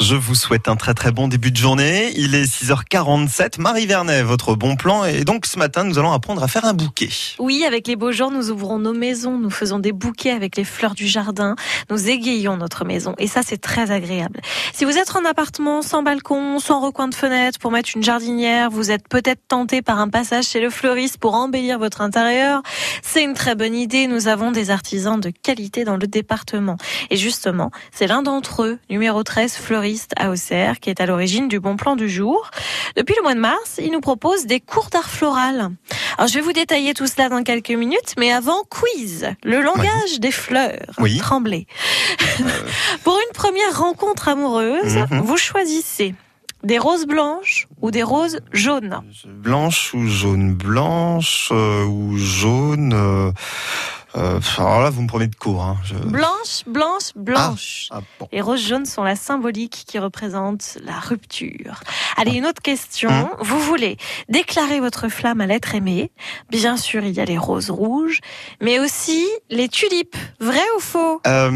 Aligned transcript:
Je 0.00 0.16
vous 0.16 0.34
souhaite 0.34 0.66
un 0.66 0.74
très 0.74 0.92
très 0.92 1.12
bon 1.12 1.28
début 1.28 1.52
de 1.52 1.56
journée. 1.56 2.12
Il 2.16 2.34
est 2.34 2.52
6h47. 2.52 3.60
Marie 3.60 3.86
Vernet, 3.86 4.22
votre 4.22 4.56
bon 4.56 4.74
plan. 4.74 5.04
Et 5.04 5.22
donc 5.24 5.46
ce 5.46 5.56
matin, 5.56 5.84
nous 5.84 6.00
allons 6.00 6.10
apprendre 6.10 6.42
à 6.42 6.48
faire 6.48 6.64
un 6.64 6.74
bouquet. 6.74 7.10
Oui, 7.38 7.64
avec 7.64 7.86
les 7.86 7.94
beaux 7.94 8.10
jours, 8.10 8.32
nous 8.32 8.50
ouvrons 8.50 8.80
nos 8.80 8.92
maisons, 8.92 9.38
nous 9.38 9.50
faisons 9.50 9.78
des 9.78 9.92
bouquets 9.92 10.32
avec 10.32 10.56
les 10.56 10.64
fleurs 10.64 10.94
du 10.94 11.06
jardin, 11.06 11.54
nous 11.90 12.08
égayons 12.08 12.56
notre 12.56 12.84
maison. 12.84 13.14
Et 13.18 13.28
ça, 13.28 13.42
c'est 13.44 13.60
très 13.60 13.92
agréable. 13.92 14.40
Si 14.72 14.84
vous 14.84 14.98
êtes 14.98 15.14
en 15.14 15.24
appartement, 15.24 15.80
sans 15.80 16.02
balcon, 16.02 16.58
sans 16.58 16.80
recoin 16.80 17.06
de 17.06 17.14
fenêtre, 17.14 17.60
pour 17.60 17.70
mettre 17.70 17.90
une 17.94 18.02
jardinière, 18.02 18.70
vous 18.70 18.90
êtes 18.90 19.08
peut-être 19.08 19.46
tenté 19.46 19.80
par 19.80 20.00
un 20.00 20.08
passage 20.08 20.46
chez 20.46 20.60
le 20.60 20.70
fleuriste 20.70 21.18
pour 21.18 21.34
embellir 21.34 21.78
votre 21.78 22.00
intérieur, 22.00 22.62
c'est 23.02 23.22
une 23.22 23.34
très 23.34 23.54
bonne 23.54 23.76
idée. 23.76 24.08
Nous 24.08 24.26
avons 24.26 24.50
des 24.50 24.70
artisans 24.70 25.20
de 25.20 25.30
qualité 25.30 25.84
dans 25.84 25.96
le 25.96 26.08
département. 26.08 26.78
Et 27.10 27.16
justement, 27.16 27.70
c'est 27.92 28.08
l'un 28.08 28.22
d'entre 28.22 28.64
eux, 28.64 28.78
numéro 28.90 29.22
13, 29.22 29.54
fleuriste 29.54 29.83
à 30.16 30.30
Auxerre, 30.30 30.80
qui 30.80 30.90
est 30.90 31.00
à 31.00 31.06
l'origine 31.06 31.48
du 31.48 31.60
bon 31.60 31.76
plan 31.76 31.96
du 31.96 32.08
jour. 32.08 32.50
Depuis 32.96 33.14
le 33.16 33.22
mois 33.22 33.34
de 33.34 33.40
mars, 33.40 33.78
il 33.78 33.92
nous 33.92 34.00
propose 34.00 34.46
des 34.46 34.60
cours 34.60 34.88
d'art 34.90 35.08
floral. 35.10 35.70
Alors, 36.16 36.28
je 36.28 36.34
vais 36.34 36.40
vous 36.40 36.52
détailler 36.52 36.94
tout 36.94 37.06
cela 37.06 37.28
dans 37.28 37.42
quelques 37.42 37.70
minutes, 37.70 38.14
mais 38.18 38.32
avant, 38.32 38.62
quiz. 38.70 39.26
Le 39.44 39.60
langage 39.60 40.18
des 40.20 40.30
fleurs. 40.30 40.92
Oui. 40.98 41.18
Tremblay. 41.18 41.66
Pour 43.04 43.14
une 43.18 43.32
première 43.34 43.78
rencontre 43.78 44.28
amoureuse, 44.28 44.96
Mhm. 45.10 45.20
vous 45.20 45.36
choisissez 45.36 46.14
des 46.62 46.78
roses 46.78 47.06
blanches 47.06 47.66
ou 47.82 47.90
des 47.90 48.02
roses 48.02 48.40
jaunes. 48.52 49.00
Blanche 49.26 49.92
ou 49.94 50.06
jaune 50.06 50.54
Blanche 50.54 51.50
euh, 51.52 51.84
ou 51.84 52.16
jaune 52.16 52.92
euh, 52.94 53.32
euh, 54.16 54.40
Alors 54.58 54.80
là, 54.82 54.90
vous 54.90 55.02
me 55.02 55.08
prenez 55.08 55.26
de 55.26 55.34
court. 55.34 55.62
Hein. 55.62 55.76
Je- 55.84 55.94
Blanche, 55.94 56.62
blanche, 56.66 57.10
blanche. 57.16 57.88
Ah, 57.90 58.00
bon. 58.20 58.28
Les 58.32 58.40
roses 58.40 58.60
jaunes 58.66 58.86
sont 58.86 59.02
la 59.02 59.16
symbolique 59.16 59.84
qui 59.86 59.98
représente 59.98 60.78
la 60.84 60.98
rupture. 60.98 61.80
Allez, 62.16 62.32
une 62.32 62.46
autre 62.46 62.62
question. 62.62 63.10
Hum. 63.10 63.28
Vous 63.40 63.58
voulez 63.60 63.96
déclarer 64.28 64.80
votre 64.80 65.08
flamme 65.08 65.40
à 65.40 65.46
l'être 65.46 65.74
aimé. 65.74 66.10
Bien 66.50 66.76
sûr, 66.76 67.04
il 67.04 67.12
y 67.12 67.20
a 67.20 67.24
les 67.24 67.38
roses 67.38 67.70
rouges, 67.70 68.20
mais 68.60 68.78
aussi 68.78 69.26
les 69.50 69.68
tulipes. 69.68 70.16
Vrai 70.40 70.62
ou 70.76 70.80
faux? 70.80 71.20
Euh, 71.26 71.50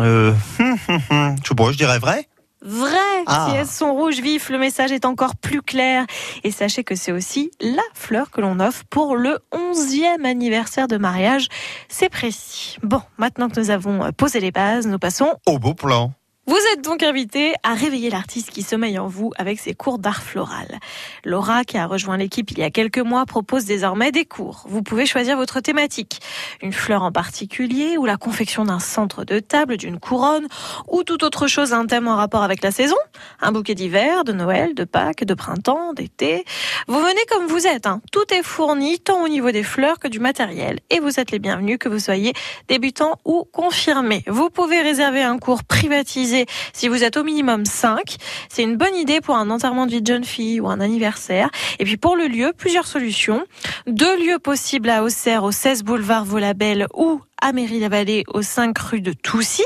euh, 0.00 0.32
hum, 0.58 0.76
hum, 0.88 1.00
hum. 1.10 1.36
je 1.42 1.48
sais 1.48 1.54
pas, 1.54 1.72
je 1.72 1.76
dirais 1.76 1.98
vrai. 1.98 2.28
Vrai. 2.62 3.24
Ah. 3.26 3.48
Si 3.48 3.56
elles 3.56 3.66
sont 3.66 3.94
rouges 3.94 4.20
vifs, 4.20 4.48
le 4.48 4.58
message 4.58 4.92
est 4.92 5.04
encore 5.04 5.36
plus 5.36 5.62
clair. 5.62 6.06
Et 6.44 6.50
sachez 6.50 6.84
que 6.84 6.94
c'est 6.94 7.12
aussi 7.12 7.50
la 7.60 7.82
fleur 7.94 8.30
que 8.30 8.40
l'on 8.40 8.60
offre 8.60 8.84
pour 8.88 9.16
le 9.16 9.38
11e 9.52 10.24
anniversaire 10.24 10.88
de 10.88 10.96
mariage. 10.96 11.48
C'est 11.88 12.08
précis. 12.08 12.76
Bon, 12.82 13.02
maintenant 13.18 13.48
que 13.48 13.58
nous 13.58 13.70
avons 13.70 14.04
euh, 14.04 14.10
posé 14.12 14.40
les 14.40 14.52
bases, 14.52 14.86
nous 14.86 14.98
passons 14.98 15.34
Au 15.46 15.58
beau 15.58 15.74
plan. 15.74 16.12
Vous 16.44 16.58
êtes 16.72 16.82
donc 16.82 17.04
invité 17.04 17.54
à 17.62 17.72
réveiller 17.72 18.10
l'artiste 18.10 18.50
qui 18.50 18.62
sommeille 18.62 18.98
en 18.98 19.06
vous 19.06 19.30
avec 19.38 19.60
ses 19.60 19.74
cours 19.74 20.00
d'art 20.00 20.24
floral. 20.24 20.80
Laura, 21.24 21.62
qui 21.62 21.78
a 21.78 21.86
rejoint 21.86 22.16
l'équipe 22.16 22.50
il 22.50 22.58
y 22.58 22.64
a 22.64 22.70
quelques 22.70 22.98
mois, 22.98 23.24
propose 23.26 23.64
désormais 23.64 24.10
des 24.10 24.24
cours. 24.24 24.64
Vous 24.66 24.82
pouvez 24.82 25.06
choisir 25.06 25.36
votre 25.36 25.60
thématique. 25.60 26.20
Une 26.60 26.72
fleur 26.72 27.04
en 27.04 27.12
particulier, 27.12 27.96
ou 27.96 28.06
la 28.06 28.16
confection 28.16 28.64
d'un 28.64 28.80
centre 28.80 29.24
de 29.24 29.38
table, 29.38 29.76
d'une 29.76 30.00
couronne, 30.00 30.48
ou 30.88 31.04
toute 31.04 31.22
autre 31.22 31.46
chose, 31.46 31.72
un 31.72 31.86
thème 31.86 32.08
en 32.08 32.16
rapport 32.16 32.42
avec 32.42 32.60
la 32.64 32.72
saison. 32.72 32.96
Un 33.40 33.52
bouquet 33.52 33.76
d'hiver, 33.76 34.24
de 34.24 34.32
Noël, 34.32 34.74
de 34.74 34.82
Pâques, 34.82 35.22
de 35.24 35.34
printemps, 35.34 35.92
d'été. 35.92 36.44
Vous 36.88 36.98
venez 36.98 37.22
comme 37.30 37.46
vous 37.46 37.68
êtes. 37.68 37.86
hein. 37.86 38.00
Tout 38.10 38.34
est 38.34 38.42
fourni, 38.42 38.98
tant 38.98 39.22
au 39.22 39.28
niveau 39.28 39.52
des 39.52 39.62
fleurs 39.62 40.00
que 40.00 40.08
du 40.08 40.18
matériel. 40.18 40.80
Et 40.90 40.98
vous 40.98 41.20
êtes 41.20 41.30
les 41.30 41.38
bienvenus, 41.38 41.78
que 41.78 41.88
vous 41.88 42.00
soyez 42.00 42.32
débutant 42.66 43.20
ou 43.24 43.44
confirmé. 43.52 44.24
Vous 44.26 44.50
pouvez 44.50 44.82
réserver 44.82 45.22
un 45.22 45.38
cours 45.38 45.62
privatisé 45.62 46.32
si 46.72 46.88
vous 46.88 47.04
êtes 47.04 47.16
au 47.16 47.24
minimum 47.24 47.64
5. 47.64 48.16
C'est 48.48 48.62
une 48.62 48.76
bonne 48.76 48.94
idée 48.94 49.20
pour 49.20 49.36
un 49.36 49.50
enterrement 49.50 49.86
de 49.86 49.92
vie 49.92 50.02
de 50.02 50.06
jeune 50.06 50.24
fille 50.24 50.60
ou 50.60 50.68
un 50.68 50.80
anniversaire. 50.80 51.50
Et 51.78 51.84
puis 51.84 51.96
pour 51.96 52.16
le 52.16 52.26
lieu, 52.26 52.52
plusieurs 52.56 52.86
solutions. 52.86 53.44
Deux 53.86 54.16
lieux 54.24 54.38
possibles 54.38 54.90
à 54.90 55.02
Auxerre, 55.02 55.44
au 55.44 55.52
16 55.52 55.82
boulevard 55.84 56.24
Volabelle 56.24 56.86
ou 56.94 57.20
à 57.40 57.52
Mairie-la-Vallée, 57.52 58.24
au 58.28 58.40
5 58.40 58.78
rue 58.78 59.00
de 59.00 59.12
Toussy. 59.12 59.64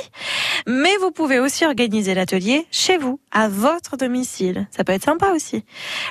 Mais 0.69 0.97
vous 1.01 1.13
pouvez 1.13 1.39
aussi 1.39 1.65
organiser 1.65 2.13
l'atelier 2.13 2.67
chez 2.73 2.99
vous, 2.99 3.21
à 3.31 3.49
votre 3.49 3.97
domicile. 3.97 4.67
Ça 4.77 4.83
peut 4.83 4.93
être 4.93 5.05
sympa 5.05 5.31
aussi. 5.33 5.63